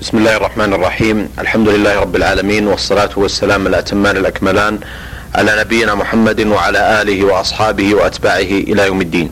[0.00, 1.28] بسم الله الرحمن الرحيم.
[1.38, 4.78] الحمد لله رب العالمين والصلاة والسلام الأتمان الأكملان
[5.34, 9.30] على نبينا محمد وعلى آله وأصحابه وأتباعه إلى يوم الدين.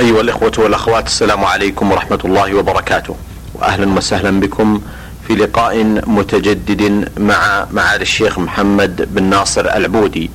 [0.00, 3.16] أيها الإخوة والأخوات السلام عليكم ورحمة الله وبركاته.
[3.54, 4.80] وأهلا وسهلا بكم
[5.26, 10.30] في لقاء متجدد مع معالي الشيخ محمد بن ناصر العبودي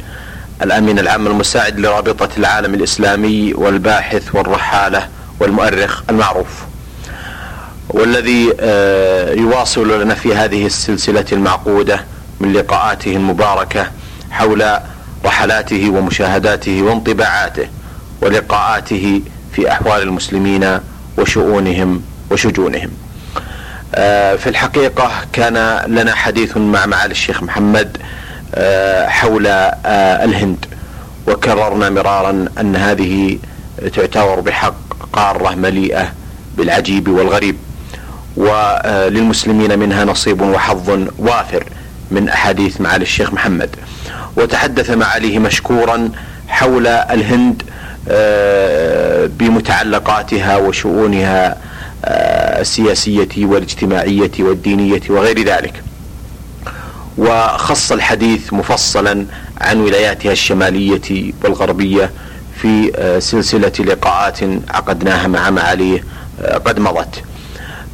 [0.61, 5.07] الأمين العام المساعد لرابطة العالم الإسلامي والباحث والرحالة
[5.39, 6.68] والمؤرخ المعروف.
[7.89, 12.05] والذي آه، يواصل لنا في هذه السلسلة المعقودة
[12.39, 13.87] من لقاءاته المباركة
[14.31, 14.79] حول
[15.25, 17.67] رحلاته ومشاهداته وانطباعاته
[18.21, 19.21] ولقاءاته
[19.53, 20.79] في أحوال المسلمين
[21.17, 22.89] وشؤونهم وشجونهم.
[23.95, 27.97] آه، في الحقيقة كان لنا حديث مع معالي الشيخ محمد
[28.55, 29.47] آه، حول
[30.25, 30.65] الهند
[31.27, 33.39] وكررنا مرارا أن هذه
[33.93, 34.75] تعتبر بحق
[35.13, 36.13] قارة مليئة
[36.57, 37.57] بالعجيب والغريب.
[38.37, 41.63] وللمسلمين منها نصيب وحظ وافر
[42.11, 43.69] من أحاديث معالي الشيخ محمد.
[44.37, 46.09] وتحدث معاليه مشكورا
[46.47, 47.63] حول الهند
[48.09, 51.57] آه، بمتعلقاتها وشؤونها
[52.05, 55.83] آه، السياسية والاجتماعية والدينية وغير ذلك.
[57.17, 59.25] وخص الحديث مفصلا
[59.61, 62.11] عن ولاياتها الشمالية والغربية
[62.61, 66.03] في آه، سلسلة لقاءات عقدناها مع معاليه
[66.65, 67.23] قد مضت.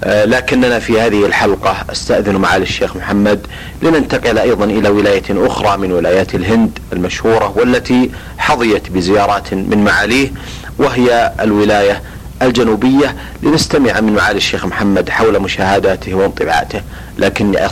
[0.04, 3.48] لكننا في هذه الحلقة أستأذن معالي الشيخ محمد
[3.82, 10.32] لننتقل أيضا إلى ولاية أخرى من ولايات الهند المشهورة والتي حظيت بزيارات من معاليه
[10.78, 12.02] وهي الولاية
[12.42, 16.82] الجنوبية لنستمع من معالي الشيخ محمد حول مشاهداته وانطباعاته.
[17.18, 17.66] لكني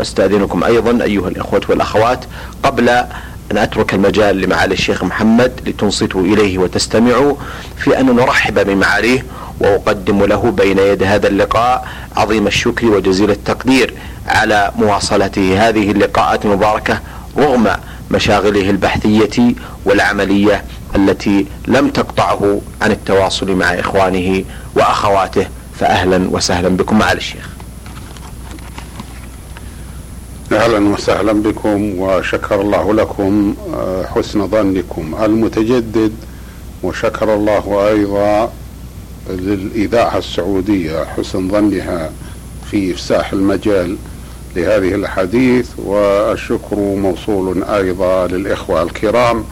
[0.00, 2.24] أستأذنكم أيضا أيها الإخوة والأخوات
[2.62, 7.34] قبل أن أترك المجال لمعالي الشيخ محمد لتنصتوا إليه وتستمعوا
[7.78, 9.24] في أن نرحب بمعاليه
[9.60, 13.94] وأقدم له بين يدي هذا اللقاء عظيم الشكر وجزيل التقدير
[14.26, 17.00] على مواصلته هذه اللقاءات المباركة
[17.38, 17.68] رغم
[18.10, 19.54] مشاغله البحثية
[19.84, 20.64] والعملية
[20.96, 25.46] التي لم تقطعه عن التواصل مع إخوانه وأخواته
[25.80, 27.48] فاهلا وسهلا بكم مع الشيخ.
[30.52, 36.12] أهلا وسهلا بكم وشكر الله لكم آه، حسن ظنكم المتجدد
[36.82, 38.52] وشكر الله أيضا
[39.28, 42.10] للإذاعة السعودية حسن ظنها
[42.70, 43.96] في إفساح المجال
[44.56, 49.44] لهذه الحديث والشكر موصول أيضا للإخوة الكرام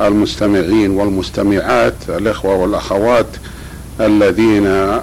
[0.00, 3.26] المستمعين والمستمعات الإخوة والأخوات
[4.00, 4.98] الذين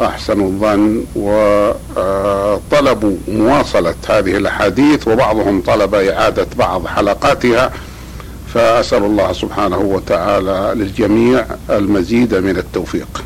[0.00, 1.04] أحسنوا الظن
[1.96, 7.72] وطلبوا مواصلة هذه الأحاديث وبعضهم طلب إعادة بعض حلقاتها.
[8.54, 13.24] فأسأل الله سبحانه وتعالى للجميع المزيد من التوفيق.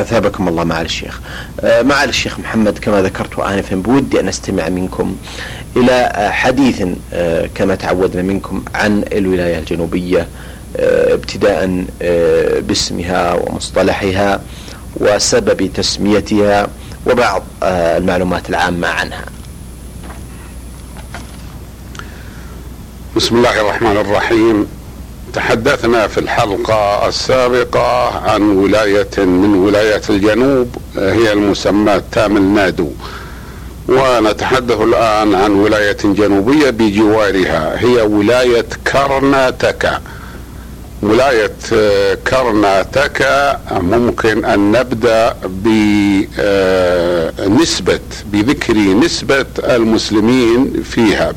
[0.00, 1.20] اثابكم الله معالي الشيخ.
[1.60, 5.16] آه، معالي الشيخ محمد كما ذكرت انفا بودي أن أستمع منكم
[5.76, 6.82] إلى آه، حديث
[7.12, 10.28] آه، كما تعودنا منكم عن الولاية الجنوبية
[10.78, 11.84] ابتداء
[12.60, 14.40] باسمها ومصطلحها
[14.96, 16.68] وسبب تسميتها
[17.06, 19.24] وبعض المعلومات العامة عنها.
[23.16, 24.66] بسم الله الرحمن الرحيم
[25.34, 32.90] تحدثنا في الحلقة السابقة عن ولاية من ولايات الجنوب هي المسماة تامل نادو
[33.88, 40.00] ونتحدث الآن عن ولاية جنوبية بجوارها هي ولاية كرناتكا
[41.02, 41.52] ولاية
[42.30, 45.34] كرناتكا ممكن أن نبدأ
[47.48, 48.00] بنسبة
[48.32, 51.32] بذكر نسبة المسلمين فيها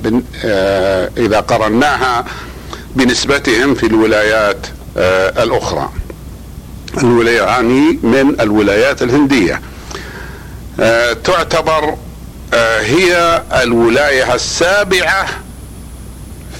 [0.45, 2.25] آه، إذا قرناها
[2.95, 4.67] بنسبتهم في الولايات
[4.97, 5.89] آه الأخرى.
[6.97, 7.61] الولاية
[8.03, 9.61] من الولايات الهندية.
[10.79, 11.95] آه تعتبر
[12.53, 15.25] آه هي الولاية السابعة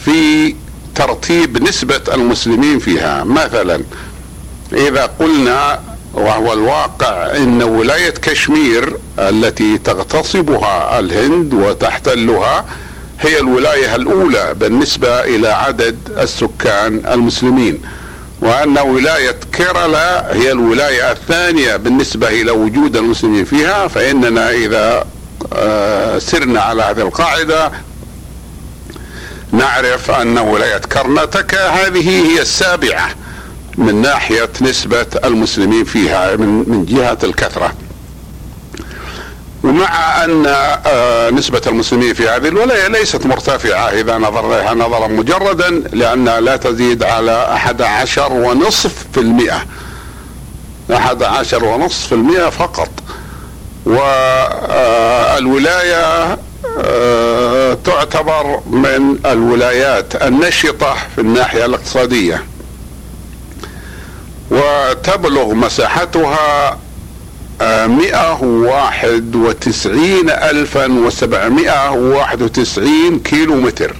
[0.06, 0.56] في
[0.96, 3.24] ترتيب نسبة المسلمين فيها.
[3.24, 3.84] مثلا
[4.74, 5.80] إذا قلنا
[6.14, 12.66] وهو الواقع إن ولاية كشمير التي تغتصبها الهند وتحتلها
[13.20, 17.82] هي الولاية الأولى بالنسبة إلى عدد السكان المسلمين
[18.42, 25.06] وأن ولاية كيرلا هي الولاية الثانية بالنسبة إلى وجود المسلمين فيها فإننا إذا
[25.54, 27.72] آه، سرنا على هذه القاعدة
[29.52, 33.10] نعرف أن ولاية كرناتكا هذه هي السابعة
[33.78, 37.74] من ناحية نسبة المسلمين فيها من جهة الكثرة.
[39.66, 40.46] ومع أن
[40.86, 47.04] آه، نسبة المسلمين في هذه الولاية ليست مرتفعة إذا نظرنا نظرا مجردا لأنها لا تزيد
[47.04, 49.66] على أحد عشر ونصف في المئة.
[50.94, 52.90] أحد عشر ونصف في المئة فقط.
[55.46, 56.38] والولاية
[56.80, 62.44] آه، تعتبر من الولايات النشطة في الناحية الاقتصادية.
[64.52, 66.78] وتبلغ مساحتها
[67.88, 73.96] مئة واحد وتسعين ألفا وسبعمائة وواحد وتسعين كيلو متر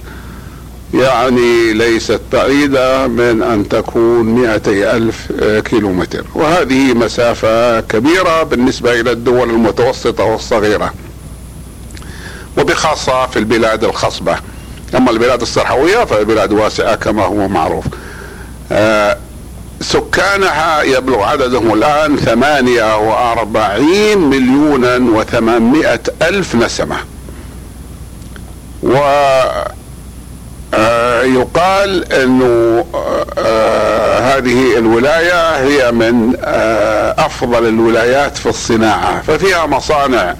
[0.94, 5.32] يعني ليست بعيدة من أن تكون مئتي ألف
[5.64, 10.94] كيلو متر وهذه مسافة كبيرة بالنسبة إلى الدول المتوسطة والصغيرة.
[12.58, 14.36] وبخاصة في البلاد الخصبة.
[14.94, 17.84] أما البلاد الصحراوية فالبلاد واسعة كما هو معروف.
[18.72, 19.18] آه،
[19.80, 26.96] سكانها يبلغ عددهم الآن ثمانية وأربعين مليونا وثمانمائة ألف نسمة.
[28.82, 28.96] و
[30.74, 32.84] آه، يقال إنه
[33.38, 36.36] آه، هذه الولاية هي من
[37.18, 40.34] أفضل الولايات في الصناعة ففيها مصانع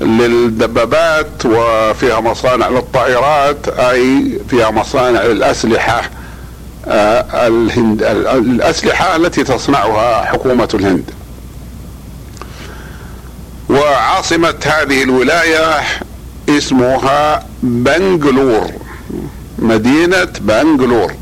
[0.00, 5.98] للدبابات وفيها مصانع للطائرات أي فيها مصانع للأسلحة.
[5.98, 6.21] آه،
[6.86, 11.04] الهند الأسلحة التي تصنعها حكومة الهند.
[13.70, 15.80] وعاصمة هذه الولاية
[16.48, 18.70] اسمها بنغلور
[19.58, 21.12] مدينة بنغلور.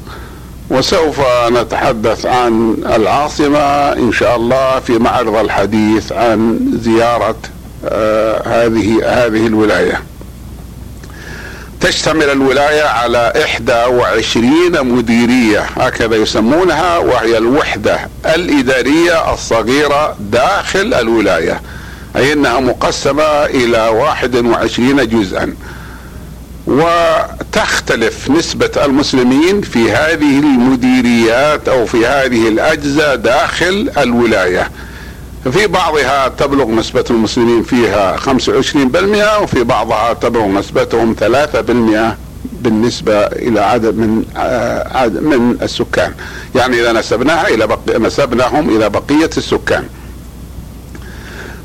[0.71, 1.21] وسوف
[1.53, 7.37] نتحدث عن العاصمة إن شاء الله في معرض الحديث عن زيارة
[7.85, 10.10] آه، هذه هذه الولاية.
[11.81, 13.33] تشتمل الولاية على
[13.87, 21.61] 21 مديرية هكذا يسمونها وهي الوحدة الإدارية الصغيرة داخل الولاية
[22.17, 25.55] أي أنها مقسمة إلى 21 جزءا.
[26.67, 34.71] وتختلف نسبة المسلمين في هذه المديريات أو في هذه الأجزاء داخل الولاية.
[35.45, 42.17] في بعضها تبلغ نسبة المسلمين فيها 25% وفي بعضها تبلغ نسبتهم 3%
[42.53, 46.15] بالنسبة إلى عدد من آه، عدد من السكان.
[46.55, 49.85] يعني إذا نسبناها إلى بقي نسبناهم إلى بقية السكان.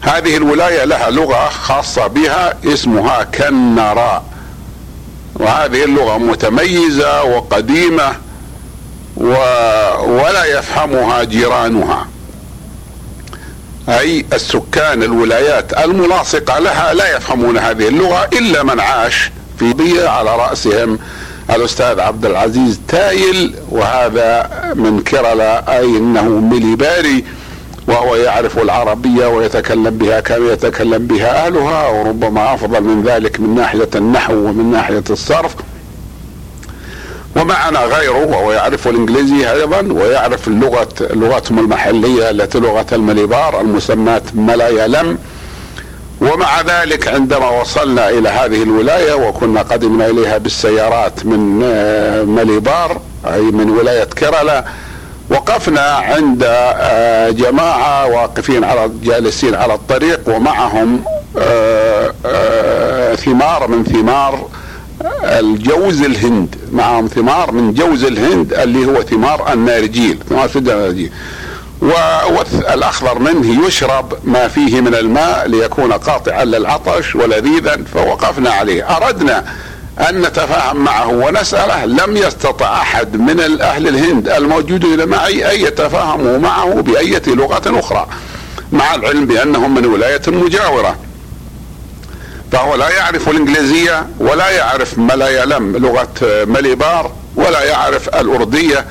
[0.01, 4.23] هذه الولاية لها لغة خاصة بها اسمها كنراء
[5.35, 8.15] وهذه اللغة متميزة وقديمة
[9.17, 9.27] و...
[10.03, 12.07] ولا يفهمها جيرانها.
[13.89, 20.35] أي السكان الولايات الملاصقة لها لا يفهمون هذه اللغة إلا من عاش في بيئة على
[20.35, 20.99] رأسهم
[21.49, 27.25] الأستاذ عبد العزيز تايل وهذا من كرلا أي إنه مليباري
[27.87, 33.89] وهو يعرف العربية ويتكلم بها كما يتكلم بها أهلها وربما أفضل من ذلك من ناحية
[33.95, 35.55] النحو ومن ناحية الصرف.
[37.35, 45.17] ومعنا غيره وهو يعرف الإنجليزي أيضا ويعرف اللغة لغتهم المحلية التي لغة المليبار المسماة ملايالم
[46.21, 53.01] ومع ذلك عندما وصلنا إلى هذه الولاية وكنا قدمنا إليها بالسيارات من آه، مليبار
[53.33, 54.65] أي من ولاية كيرالا
[55.29, 61.03] وقفنا عند آه، جماعة واقفين على جالسين على الطريق ومعهم
[61.37, 64.47] آه، ثمار من ثمار
[65.23, 71.11] الجوز الهند معهم ثمار من جوز الهند اللي هو ثمار النارجيل ثمار شجر النارجيل.
[71.81, 78.97] والاخضر منه يشرب ما فيه من الماء ليكون قاطعا للعطش ولذيذا فوقفنا عليه.
[78.97, 79.45] أردنا
[80.09, 86.81] أن نتفاهم معه ونسأله لم يستطع أحد من أهل الهند الموجودين معي أن يتفاهموا معه
[86.81, 88.07] بأية لغة أخرى
[88.71, 90.95] مع العلم بأنهم من ولاية مجاورة.
[92.51, 98.85] فهو لا يعرف الإنجليزية ولا يعرف ملايلم لغة مليبار ولا يعرف الأردية.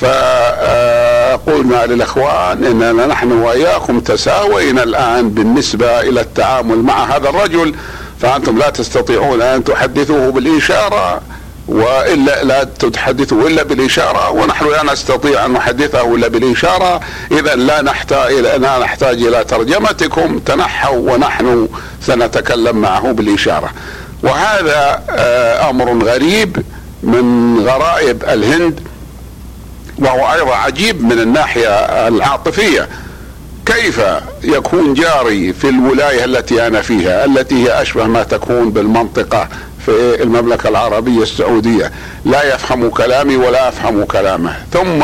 [0.00, 7.74] فقلنا للإخوان إننا نحن وإياكم تساوينا الآن بالنسبة إلى التعامل مع هذا الرجل.
[8.20, 11.20] فأنتم لا تستطيعون أن تحدثوه بالإشارة.
[11.68, 17.00] وإلا لا تتحدثوا إلا بالإشارة ونحن لا نستطيع أن نحدثه إلا بالإشارة.
[17.32, 21.68] إذا لا نحتاج لا نحتاج إلى ترجمتكم تنحوا ونحن
[22.02, 23.70] سنتكلم معه بالإشارة.
[24.22, 26.62] وهذا آه، أمر غريب
[27.02, 28.80] من غرائب الهند
[29.98, 31.68] وهو أيضا عجيب من الناحية
[32.08, 32.88] العاطفية.
[33.66, 34.00] كيف
[34.42, 39.48] يكون جاري في الولاية التي أنا فيها التي هي أشبه ما تكون بالمنطقة
[39.86, 41.92] في المملكة العربية السعودية.
[42.24, 44.56] لا يفهم كلامي ولا أفهم كلامه.
[44.72, 45.02] ثم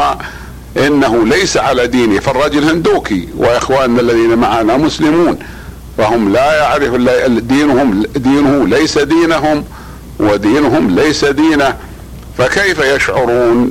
[0.87, 3.29] إنه ليس على ديني فالرجل هندوكي.
[3.37, 5.39] وإخواننا الذين معنا مسلمون.
[5.99, 6.95] فهم لا يعرف
[7.29, 9.65] دينهم دينه ليس دينهم
[10.21, 11.77] ودينهم ليس دينه.
[12.39, 13.71] فكيف يشعرون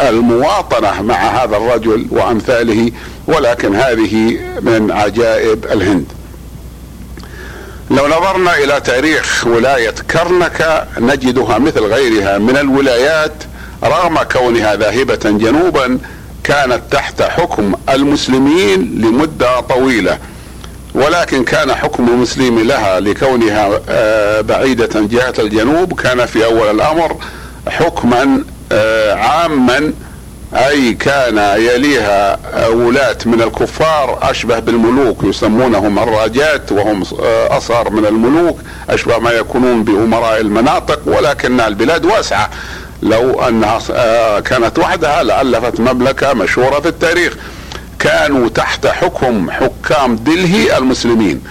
[0.00, 2.92] بالمواطنة مع هذا الرجل وأمثاله؟
[3.26, 6.06] ولكن هذه من عجائب الهند.
[7.90, 13.32] لو نظرنا إلى تاريخ ولاية كرنكه نجدها مثل غيرها من الولايات
[13.84, 15.98] رغم كونها ذاهبة جنوبا
[16.44, 20.18] كانت تحت حكم المسلمين لمدة طويلة.
[20.94, 27.16] ولكن كان حكم المسلم لها لكونها آه، بعيدة جهة الجنوب كان في أول الأمر
[27.68, 29.92] حكما آه، عاما
[30.54, 38.60] أي كان يليها ولاة من الكفار أشبه بالملوك يسمونهم الراجات وهم آه، أصغر من الملوك
[38.90, 42.50] أشبه ما يكونون بأمراء المناطق ولكن البلاد واسعة.
[43.02, 43.78] لو أنها
[44.40, 47.36] كانت وحدها لألفت مملكة مشهورة في التاريخ.
[47.98, 51.42] كانوا تحت حكم حكام دلهي المسلمين.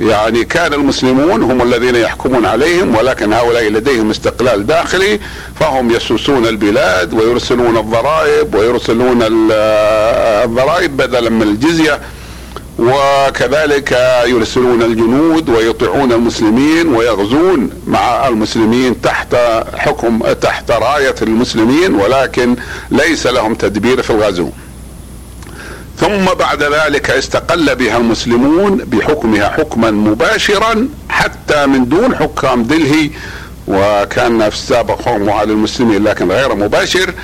[0.00, 5.20] يعني كان المسلمون هم الذين يحكمون عليهم ولكن هؤلاء لديهم استقلال داخلي
[5.60, 12.00] فهم يسوسون البلاد ويرسلون الضرائب ويرسلون الضرائب بدلا من الجزية
[12.78, 19.36] وكذلك يرسلون الجنود ويطيعون المسلمين ويغزون مع المسلمين تحت
[19.76, 22.56] حكم تحت راية المسلمين ولكن
[22.90, 24.50] ليس لهم تدبير في الغزو.
[26.00, 33.10] ثم بعد ذلك استقل بها المسلمون بحكمها حكما مباشرا حتى من دون حكام دلهي
[33.68, 37.14] وكان في السابق حكمه على المسلمين لكن غير مباشر.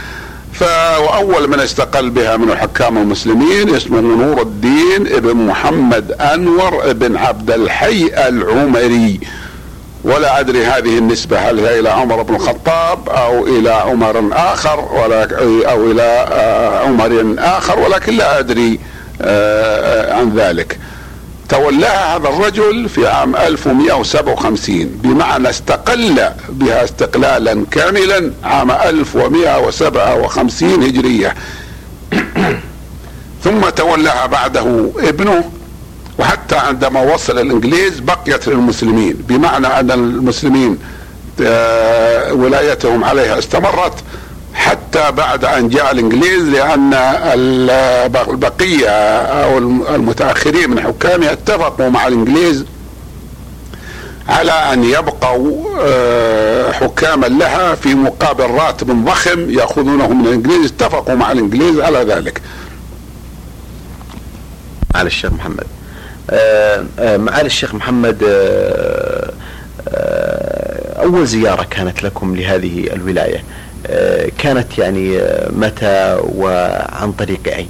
[0.52, 7.50] فأول من استقل بها من الحكام المسلمين اسمه نور الدين ابن محمد أنور بن عبد
[7.50, 9.21] الحي العمري.
[10.04, 15.23] ولا أدري هذه النسبة هل هي إلى عمر بن الخطاب أو إلى عمر آخر ولا
[15.70, 18.80] أو إلى آه، عمر آخر ولكن لا أدري
[19.23, 20.78] آه، عن ذلك.
[21.49, 31.34] تولاها هذا الرجل في عام 1157 بمعنى استقل بها استقلالا كاملا عام 1157 هجرية.
[33.44, 35.44] ثم تولاها بعده ابنه
[36.18, 40.78] وحتى عندما وصل الإنجليز بقيت للمسلمين بمعنى أن المسلمين
[41.42, 43.92] آه، ولايتهم عليها استمرت
[44.54, 46.94] حتى بعد أن جاء الإنجليز لأن
[48.28, 48.88] البقية
[49.21, 49.59] أو
[49.94, 52.64] المتأخرين من حكامها اتفقوا مع الإنجليز
[54.28, 61.33] على أن يبقوا آه، حكاما لها في مقابل راتب ضخم يأخذونه من الإنجليز اتفقوا مع
[61.33, 62.42] الإنجليز على ذلك.
[64.94, 65.66] على الشيخ محمد.
[66.31, 69.33] آه، آه، معالي الشيخ محمد آه،
[71.02, 73.45] أول زيارة كانت لكم لهذه الولاية
[74.38, 77.69] كانت يعني متى وعن طريق أين؟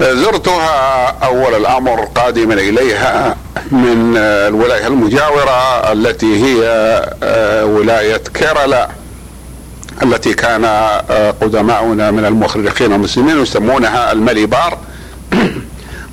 [0.00, 3.36] زرتها أول الأمر قادما إليها
[3.70, 6.60] من الولاية المجاورة التي هي
[7.64, 8.88] ولاية كيرلا
[10.02, 10.64] التي كان
[11.40, 14.78] قدماؤنا من المخرجين المسلمين يسمونها المليبار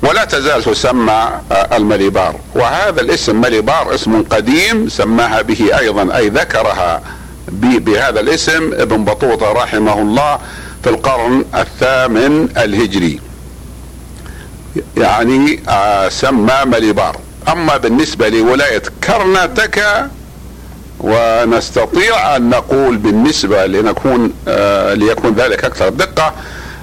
[0.04, 2.36] ولا تزال تسمى آه، المليبار.
[2.54, 7.02] وهذا الاسم مليبار اسم قديم سماها به أيضا أي ذكرها
[7.48, 10.38] بهذا الاسم ابن بطوطة رحمه الله
[10.84, 13.20] في القرن الثامن الهجري.
[14.96, 17.16] يعني آه، سمى مليبار.
[17.48, 20.10] أما بالنسبة لولاية كرناتكا
[21.00, 26.34] ونستطيع أن نقول بالنسبة لنكون آه، ليكون ذلك أكثر دقة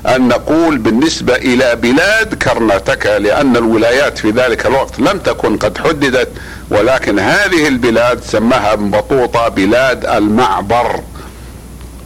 [0.07, 6.29] أن نقول بالنسبة إلى بلاد كرناتكا لأن الولايات في ذلك الوقت لم تكن قد حددت
[6.69, 10.99] ولكن هذه البلاد سماها ابن بطوطة بلاد المعبر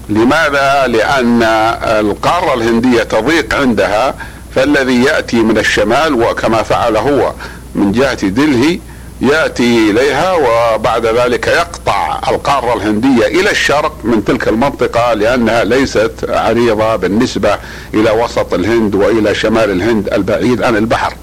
[0.10, 1.44] لماذا؟ لأن
[1.84, 4.16] القارة الهندية تضيق عندها
[4.56, 7.34] فالذي يأتي من الشمال وكما فعل هو
[7.76, 8.80] من جهة دلهي
[9.22, 16.96] يأتي إليها وبعد ذلك يقطع القارة الهندية إلى الشرق من تلك المنطقة لأنها ليست عريضة
[16.96, 17.58] بالنسبة
[17.94, 21.14] إلى وسط الهند وإلى شمال الهند البعيد عن البحر.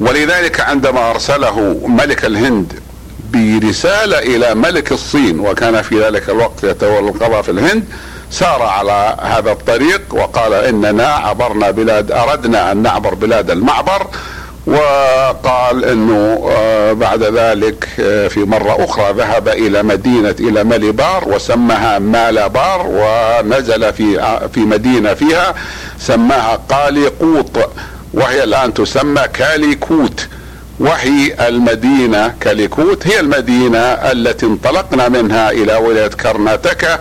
[0.00, 2.72] ولذلك عندما أرسله ملك الهند
[3.32, 7.84] برسالة إلى ملك الصين وكان في ذلك الوقت يتولى القضاء في الهند
[8.30, 14.06] سار على هذا الطريق وقال إننا عبرنا بلاد أردنا أن نعبر بلاد المعبر
[14.66, 21.98] وقال إنه آه، بعد ذلك آه، في مرة أخرى ذهب إلى مدينة إلى ماليبار وسماها
[21.98, 25.54] مالابار ونزل في آه، في مدينة فيها
[25.98, 27.50] سماها قاليقوط
[28.14, 30.26] وهي الآن تسمى كاليكوت.
[30.80, 36.98] وهي المدينة كاليكوت هي المدينة التي انطلقنا منها إلى ولاية كرناتكا.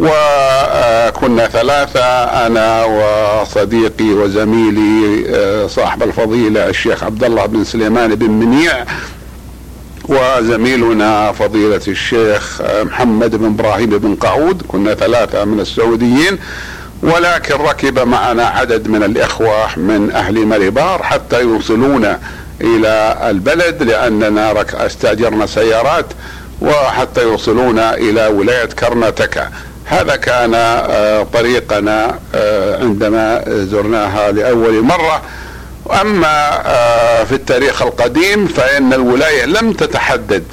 [0.00, 2.04] وكنا ثلاثة
[2.46, 8.84] أنا وصديقي وزميلي آه، صاحب الفضيلة الشيخ عبد الله بن سليمان بن منيع
[10.08, 16.38] وزميلنا فضيلة الشيخ محمد بن إبراهيم بن قعود كنا ثلاثة من السعوديين
[17.02, 22.20] ولكن ركب معنا عدد من الإخوة من أهل مريبار حتى يوصلونا
[22.60, 26.06] إلى البلد لأننا استأجرنا سيارات
[26.60, 29.50] وحتى يوصلونا إلى ولاية كرناتكا
[29.92, 35.22] هذا كان آه، طريقنا آه، عندما زرناها لأول مرة.
[36.00, 40.44] اما آه، في التاريخ القديم فإن الولاية لم تتحدد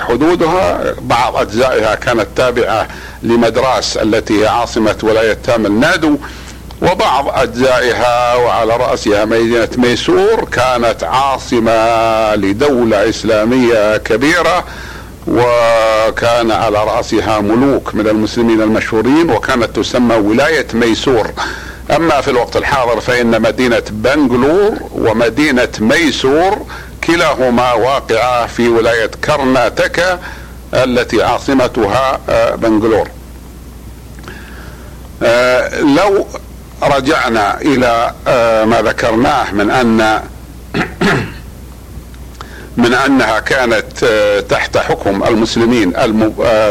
[0.00, 0.94] حدودها.
[1.00, 2.88] بعض أجزائها كانت تابعة
[3.22, 6.16] لمدراس التي هي عاصمة ولاية تامل نادو.
[6.82, 14.64] وبعض أجزائها وعلى رأسها مدينة ميسور كانت عاصمة لدولة إسلامية كبيرة.
[15.26, 21.30] وكان على رأسها ملوك من المسلمين المشهورين وكانت تسمى ولاية ميسور.
[21.96, 26.66] أما في الوقت الحاضر فإن مدينة بنغلور ومدينة ميسور
[27.04, 30.20] كلاهما واقعة في ولاية كرناتكا
[30.74, 33.08] التي عاصمتها آه، بنغلور.
[35.22, 36.26] آه، لو
[36.82, 40.20] رجعنا إلى آه، ما ذكرناه من أن
[42.76, 44.04] من أنها كانت
[44.48, 45.92] تحت حكم المسلمين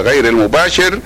[0.02, 1.00] غير المباشر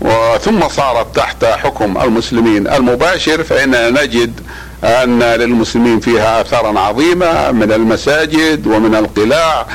[0.00, 4.40] وثم صارت تحت حكم المسلمين المباشر فإننا نجد
[4.84, 9.66] أن للمسلمين فيها آثارا عظيمة من المساجد ومن القلاع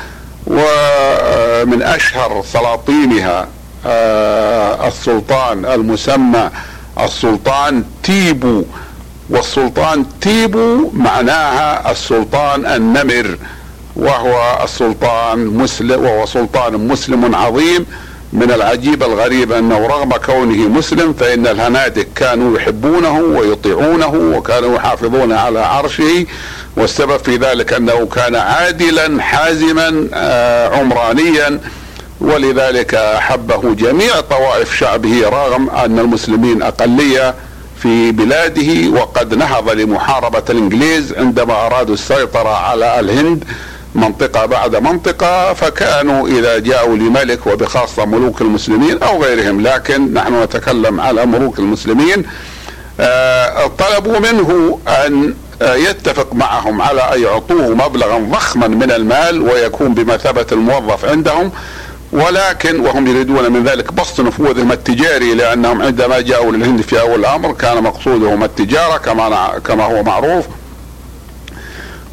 [0.48, 3.48] ومن أشهر سلاطينها
[3.86, 6.50] آه، السلطان المسمى
[7.00, 8.64] السلطان تيبو
[9.30, 13.38] والسلطان تيبو معناها السلطان النمر.
[13.98, 17.86] وهو السلطان مسلم وهو سلطان مسلم عظيم.
[18.34, 25.60] من العجيب الغريب أنه رغم كونه مسلم فإن الهنادك كانوا يحبونه ويطيعونه وكانوا يحافظون على
[25.60, 26.26] عرشه.
[26.78, 31.60] والسبب في ذلك أنه كان عادلا حازما آه، عمرانيا.
[32.22, 37.36] ولذلك أحبه جميع طوائف شعبه رغم أن المسلمين أقلية
[37.82, 39.00] في بلاده.
[39.00, 43.44] وقد نهض لمحاربة الإنجليز عندما أرادوا السيطرة على الهند.
[43.96, 51.02] منطقة بعد منطقة فكانوا إذا جاءوا لملك وبخاصة ملوك المسلمين أو غيرهم لكن نحن نتكلم
[51.02, 52.26] على ملوك المسلمين
[53.00, 59.94] آه، طلبوا منه أن آه، يتفق معهم على أن يعطوه مبلغا ضخما من المال ويكون
[59.94, 61.52] بمثابة الموظف عندهم
[62.12, 67.52] ولكن وهم يريدون من ذلك بسط نفوذهم التجاري لأنهم عندما جاءوا للهند في أول الأمر
[67.52, 70.46] كان مقصودهم التجارة كما كما هو معروف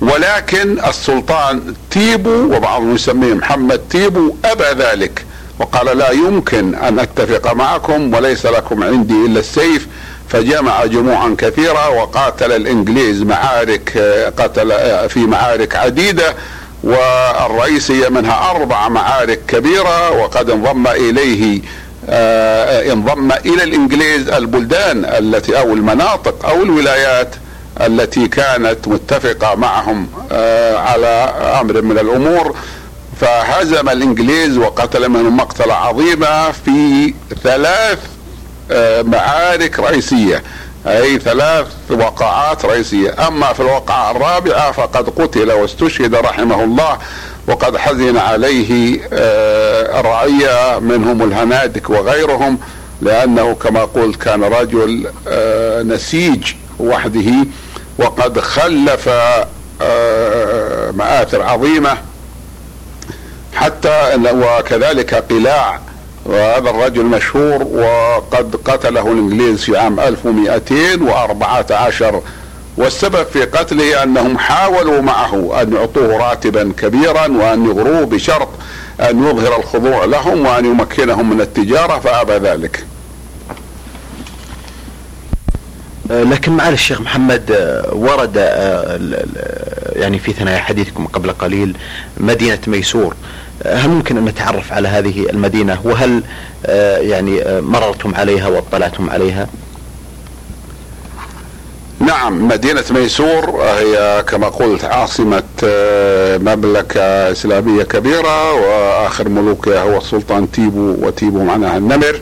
[0.00, 5.24] ولكن السلطان تيبو وبعضهم يسميه محمد تيبو أبى ذلك
[5.58, 9.88] وقال لا يمكن أن أتفق معكم وليس لكم عندي إلا السيف.
[10.28, 13.98] فجمع جموعا كثيرة وقاتل الإنجليز معارك
[14.38, 14.72] قتل
[15.08, 16.34] في معارك عديدة
[16.84, 21.60] والرئيسيه منها أربع معارك كبيرة وقد انضم إليه
[22.08, 27.34] آه، انضم إلى الإنجليز البلدان التي أو المناطق أو الولايات.
[27.80, 31.06] التي كانت متفقة معهم آه، على
[31.60, 32.56] أمر من الأمور
[33.20, 37.98] فهزم الإنجليز وقتل منهم مقتلة عظيمة في ثلاث
[38.70, 40.42] آه، معارك رئيسية
[40.86, 43.28] أي ثلاث وقعات رئيسية.
[43.28, 46.98] أما في الوقعة الرابعة فقد قتل واستشهد رحمه الله
[47.46, 52.58] وقد حزن عليه آه، الرعية منهم الهنادك وغيرهم
[53.02, 55.06] لأنه كما قلت كان رجل
[55.94, 57.46] نسيج وحده.
[57.98, 59.08] وقد خلف
[59.82, 61.96] آه، مآثر عظيمة
[63.54, 65.80] حتى وكذلك قلاع
[66.24, 72.22] وهذا الرجل مشهور وقد قتله الإنجليز في عام 1214
[72.76, 78.48] والسبب في قتله أنهم حاولوا معه أن يعطوه راتبا كبيرا وأن يغروه بشرط
[79.00, 82.86] أن يظهر الخضوع لهم وأن يمكنهم من التجارة فأبى ذلك.
[83.50, 83.54] آه،
[86.10, 88.98] لكن معالي الشيخ محمد آه، ورد آه،
[89.92, 91.76] يعني في ثنايا حديثكم قبل قليل
[92.16, 93.14] مدينة ميسور.
[93.66, 96.22] هل ممكن أن نتعرف على هذه المدينة؟ وهل
[97.00, 99.48] يعني مررتم عليها واطلعتم عليها؟
[102.00, 105.42] نعم مدينة ميسور هي كما قلت عاصمة
[106.38, 107.00] مملكة
[107.32, 112.20] إسلامية كبيرة وآخر ملوكها هو السلطان تيبو وتيبو معناها النمر.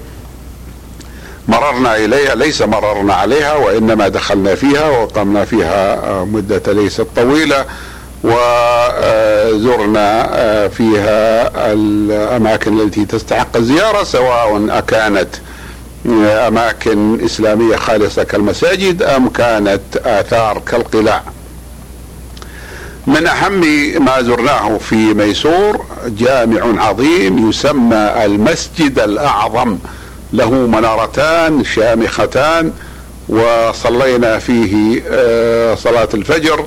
[1.48, 7.64] مررنا إليها ليس مررنا عليها وإنما دخلنا فيها وقمنا فيها مدة ليست طويلة
[8.24, 10.28] وزرنا
[10.68, 15.28] فيها الأماكن التي تستحق الزيارة سواء أكانت
[16.22, 21.22] أماكن إسلامية خالصة كالمساجد أم كانت آثار كالقلاع.
[23.06, 23.60] من أهم
[24.04, 29.78] ما زرناه في ميسور جامع عظيم يسمى المسجد الأعظم
[30.32, 32.72] له منارتان شامختان
[33.28, 36.66] وصلينا فيه آه، صلاة الفجر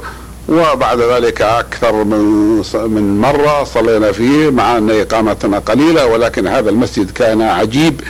[0.50, 7.12] وبعد ذلك أكثر من من مرة صلينا فيه مع أن إقامتنا قليلة ولكن هذا المسجد
[7.12, 8.02] كان عجيب.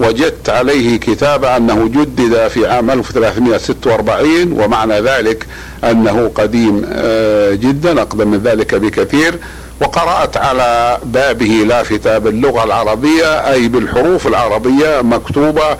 [0.00, 5.46] وجدت عليه كتابة أنه جدد في عام 1346 ومعنى ذلك
[5.84, 9.38] أنه قديم آه، جدا أقدم من ذلك بكثير.
[9.82, 15.76] وقرأت على بابه لافتة باللغة العربية أي بالحروف العربية مكتوبة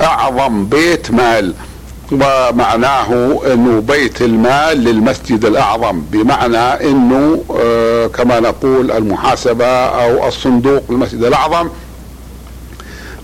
[0.00, 1.54] أعظم بيت مال
[2.12, 6.58] ومعناه إنه بيت المال للمسجد الأعظم بمعنى
[6.90, 11.68] إنه آه كما نقول المحاسبة أو الصندوق للمسجد الأعظم.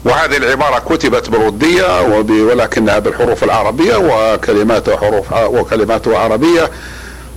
[0.05, 6.71] وهذه العبارة كتبت بردية ولكنها بالحروف العربية وكلماتها حروف وكلماتها عربية.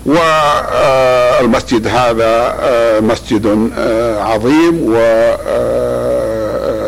[0.07, 4.81] والمسجد هذا آه، مسجد آه، عظيم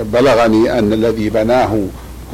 [0.02, 1.80] وبلغني أن الذي بناه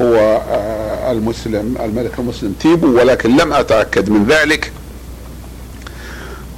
[0.00, 4.72] هو آه، المسلم الملك المسلم تيبو ولكن لم أتأكد من ذلك.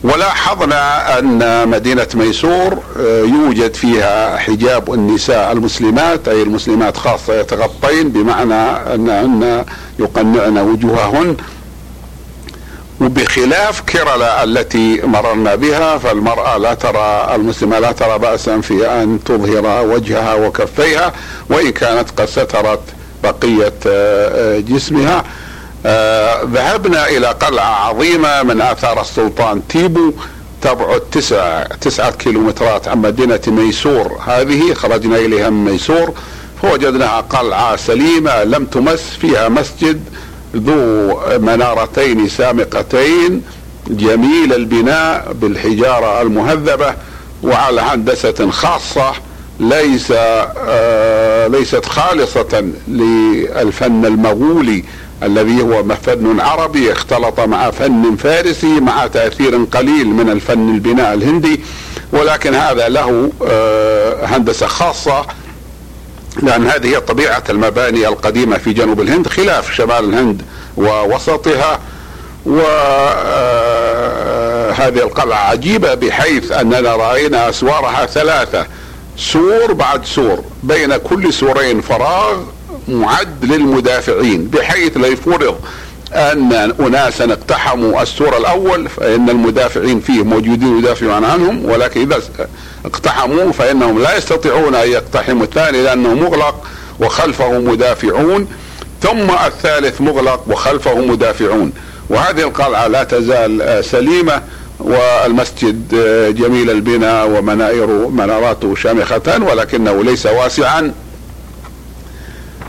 [0.04, 8.54] ولاحظنا أن مدينة ميسور آه، يوجد فيها حجاب النساء المسلمات أي المسلمات خاصة يتغطين بمعنى
[8.94, 9.64] أن
[9.98, 11.36] يقنعن وجوههن.
[13.00, 19.86] وبخلاف كرلا التي مررنا بها فالمرأة لا ترى المسلمة لا ترى بأسا في أن تظهر
[19.86, 21.12] وجهها وكفيها
[21.50, 22.80] وإن كانت قد سترت
[23.22, 25.24] بقية آه، آه، جسمها.
[25.86, 30.12] آه ذهبنا إلى قلعة عظيمة من آثار السلطان تيبو
[30.62, 34.18] تبعد تسع تسعة كيلومترات عن مدينة ميسور.
[34.26, 36.12] هذه خرجنا إليها من ميسور
[36.62, 40.00] فوجدناها قلعة سليمة لم تمس فيها مسجد
[40.56, 43.42] ذو منارتين سامقتين
[43.90, 46.94] جميل البناء بالحجارة المهذبة
[47.42, 49.12] وعلى هندسة خاصة
[49.60, 54.84] ليس آه ليست خالصة للفن المغولي
[55.22, 61.60] الذي هو فن عربي اختلط مع فن فارسي مع تأثير قليل من الفن البناء الهندي
[62.12, 65.26] ولكن هذا له آه، هندسة خاصة
[66.42, 70.42] لأن هذه هي طبيعة المباني القديمة في جنوب الهند خلاف شمال الهند
[70.76, 71.80] ووسطها.
[72.46, 72.68] وهذه
[74.78, 78.66] آه، القلعة عجيبة بحيث أننا رأينا اسوارها ثلاثة.
[79.16, 82.36] سور بعد سور بين كل سورين فراغ
[82.88, 85.56] معد للمدافعين بحيث لو فرض
[86.14, 92.22] أن أناسا اقتحموا السور الأول فإن المدافعين فيه موجودين يدافعون عنهم ولكن إذا
[92.84, 95.44] اقتحموا فإنهم لا يستطيعون أن يقتحموا.
[95.44, 96.64] الثاني لأنه مغلق
[97.00, 98.48] وخلفه مدافعون
[99.02, 101.72] ثم الثالث مغلق وخلفه مدافعون.
[102.10, 104.42] وهذه القلعة لا تزال سليمة
[104.78, 105.94] والمسجد
[106.38, 110.92] جميل البناء ومنائر مناراته شامخة ولكنه ليس واسعا.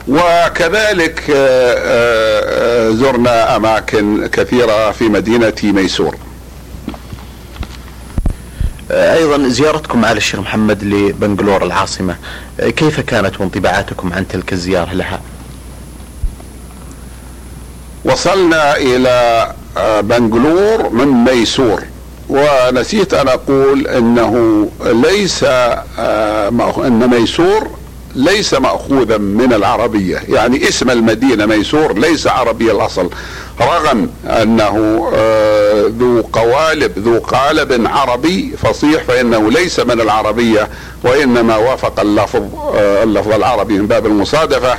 [0.09, 6.15] وكذلك آه، آه، زرنا أماكن كثيرة في مدينة ميسور.
[8.91, 12.15] آه، أيضا زيارتكم على الشيخ محمد لبنغلور العاصمة.
[12.59, 15.21] كيف كانت وانطباعاتكم عن تلك الزيارة لها؟
[18.05, 19.51] وصلنا إلى
[20.01, 21.83] بنغلور من ميسور.
[22.29, 25.43] ونسيت أن أقول إنه ليس
[26.87, 27.78] إن ميسور
[28.15, 30.17] ليس مأخوذا من العربية.
[30.29, 33.09] يعني اسم المدينة ميسور ليس عربي الأصل.
[33.61, 40.67] رغم أنه آه، ذو قوالب ذو قالب عربي فصيح فإنه ليس من العربية
[41.03, 42.43] وإنما وافق اللفظ
[42.75, 44.77] آه، اللفظ العربي من باب المصادفة.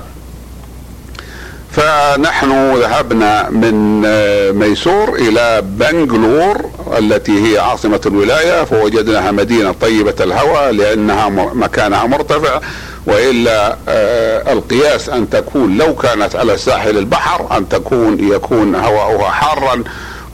[1.73, 10.71] فنحن ذهبنا من آه، ميسور إلى بنغلور التي هي عاصمة الولاية فوجدناها مدينة طيبة الهواء
[10.71, 12.61] لأنها مكانها مرتفع.
[13.07, 19.85] وإلا آه القياس أن تكون لو كانت على ساحل البحر أن تكون يكون هواؤها حارا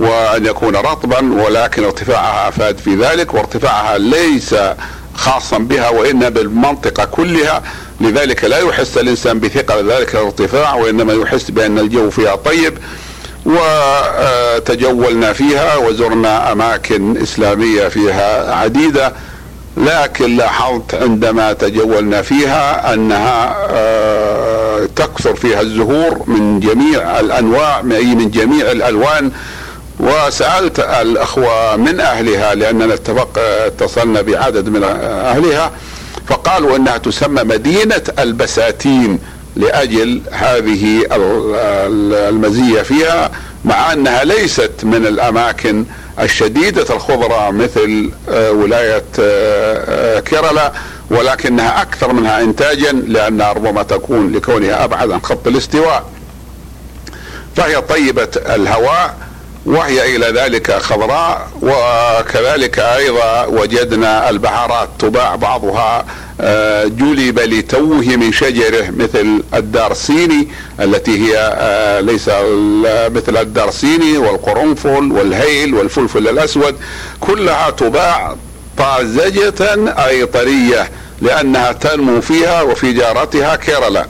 [0.00, 4.55] وأن يكون رطبا ولكن ارتفاعها أفاد في ذلك وارتفاعها ليس
[5.14, 7.62] خاصا بها وإنما بالمنطقة كلها.
[8.00, 12.79] لذلك لا يحس الإنسان بثقل ذلك الارتفاع وإنما يحس بأن الجو فيها طيب.
[13.46, 19.12] وتجولنا فيها وزرنا أماكن إسلامية فيها عديدة.
[19.76, 28.70] لكن لاحظت عندما تجولنا فيها أنها آه، تكثر فيها الزهور من جميع الأنواع من جميع
[28.70, 29.30] الألوان.
[30.00, 35.70] وسألت الأخوة من أهلها لأننا اتفق اتصلنا بعدد من أهلها
[36.26, 39.18] فقالوا إنها تسمى مدينة البساتين
[39.56, 41.02] لأجل هذه
[42.28, 43.30] المزية فيها
[43.64, 45.84] مع أنها ليست من الأماكن
[46.20, 50.72] الشديدة الخضرة مثل آه، ولاية آه، كيرلا
[51.11, 56.11] ولكنها أكثر منها انتاجا لأنها ربما تكون لكونها أبعد عن خط الاستواء.
[57.57, 59.16] فهي طيبة الهواء
[59.66, 66.05] وهي إلى ذلك خضراء وكذلك أيضا وجدنا البهارات تباع بعضها
[66.40, 70.48] آه، جلب لتوه من شجره مثل الدارسيني
[70.81, 72.29] التي هي آه، ليس
[73.16, 76.76] مثل الدارسيني والقرنفل والهيل والفلفل الأسود
[77.20, 78.37] كلها تباع
[78.79, 80.90] طازجة اي طرية
[81.22, 84.07] لأنها تنمو فيها وفي جارتها كيرلا.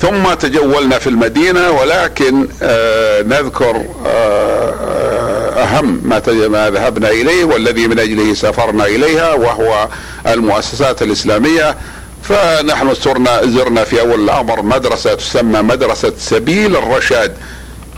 [0.00, 7.98] ثم تجولنا في المدينة ولكن آه نذكر آه, آه، أهم ما, ذهبنا إليه والذي من
[7.98, 9.88] أجله سافرنا إليها وهو
[10.26, 11.76] المؤسسات الإسلامية.
[12.22, 17.36] فنحن زرنا زرنا في أول الأمر مدرسة تسمى مدرسة سبيل الرشاد.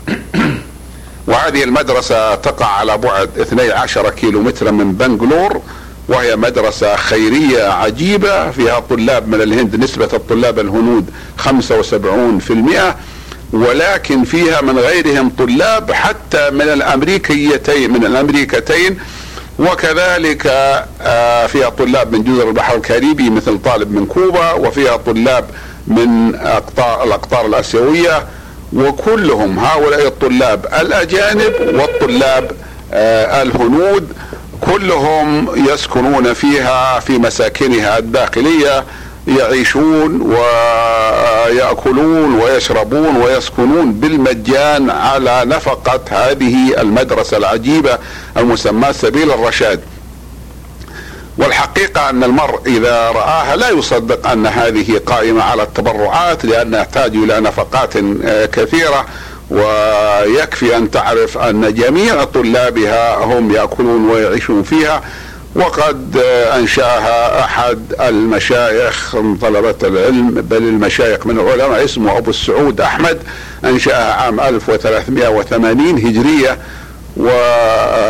[1.29, 5.63] وهذه المدرسة تقع على بعد 12 كيلو مترا من بنغلور.
[6.11, 11.49] وهي مدرسة خيرية عجيبة فيها طلاب من الهند نسبة الطلاب الهنود 75%
[13.53, 18.99] ولكن فيها من غيرهم طلاب حتى من الأمريكيتين من الأمريكتين
[19.59, 20.47] وكذلك
[21.03, 25.45] آه، فيها طلاب من جزر البحر الكاريبي مثل طالب من كوبا وفيها طلاب
[25.87, 28.27] من أقطار الأقطار الآسيوية
[28.73, 32.51] وكلهم هؤلاء الطلاب الأجانب والطلاب
[32.93, 34.13] آه، الهنود.
[34.73, 38.85] كلهم يسكنون فيها في مساكنها الداخلية
[39.29, 40.21] يعيشون
[41.51, 47.99] ويأكلون ويشربون ويسكنون بالمجان على نفقة هذه المدرسة العجيبة
[48.37, 49.81] المسماة سبيل الرشاد.
[51.39, 57.41] والحقيقة أن المرء إذا رآها لا يصدق أن هذه قائمة على التبرعات لأنها تحتاج إلى
[57.41, 57.93] نفقات
[58.53, 59.07] كثيرة.
[59.51, 65.03] ويكفي أن تعرف أن جميع طلابها هم يأكلون ويعيشون فيها
[65.55, 66.17] وقد
[66.57, 73.19] أنشأها أحد المشايخ من طلبة العلم بل المشايخ من العلماء اسمه أبو السعود أحمد
[73.65, 76.59] أنشأها عام 1380 هجرية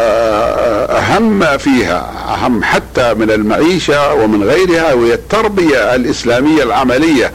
[0.00, 7.32] وأهم ما فيها أهم حتى من المعيشة ومن غيرها وهي التربية الإسلامية العملية.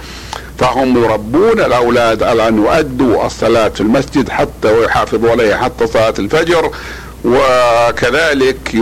[0.57, 6.71] فهم يربون الأولاد على أن يؤدوا الصلاة في المسجد حتى ويحافظوا عليها حتى صلاة الفجر
[7.25, 8.73] وكذلك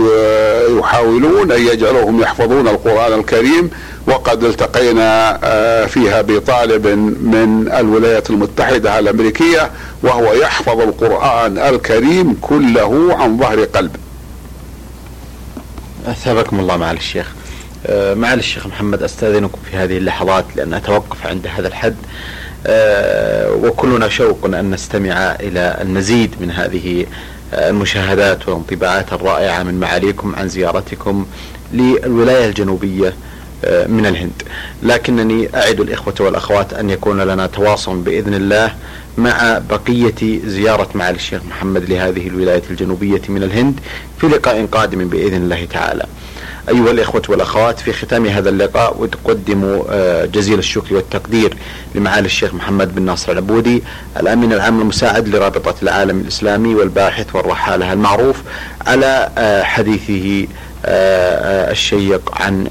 [0.78, 3.70] يحاولون أن يجعلوهم يحفظون القرآن الكريم
[4.06, 6.86] وقد التقينا آه، فيها بطالب
[7.22, 9.70] من الولايات المتحدة الأمريكية
[10.02, 13.96] وهو يحفظ القرآن الكريم كله عن ظهر قلب.
[16.06, 17.32] أثابكم الله معالي الشيخ.
[17.86, 21.96] آه، معالي الشيخ محمد أستاذنكم في هذه اللحظات لأن أتوقف عند هذا الحد.
[22.66, 27.06] آه، وكلنا شوق أن نستمع إلى المزيد من هذه
[27.54, 31.26] آه، المشاهدات والانطباعات الرائعة من معاليكم عن زيارتكم
[31.72, 33.14] للولاية الجنوبية
[33.88, 34.42] من الهند.
[34.82, 38.74] لكنني أعد الإخوة والأخوات أن يكون لنا تواصل بإذن الله
[39.18, 43.80] مع بقية زيارة معالي الشيخ محمد لهذه الولاية الجنوبية من الهند
[44.18, 46.06] في لقاء قادم بإذن الله تعالى.
[46.68, 51.56] أيها الإخوة والأخوات في ختام هذا اللقاء أقدم آه، جزيل الشكر والتقدير
[51.94, 53.82] لمعالي الشيخ محمد بن ناصر العبودي
[54.20, 58.42] الأمين العام المساعد لرابطة العالم الإسلامي والباحث والرحالة المعروف
[58.86, 60.46] على آه، حديثه
[60.86, 62.68] آه، الشيق عن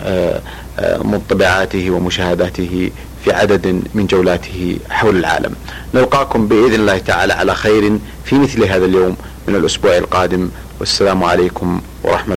[1.04, 2.92] مطبعاته ومشاهداته
[3.26, 5.56] في عدد من جولاته حول العالم.
[5.94, 9.16] نلقاكم بإذن الله تعالى على خير في مثل هذا اليوم
[9.48, 10.50] من الأسبوع القادم.
[10.80, 12.32] والسلام عليكم ورحمة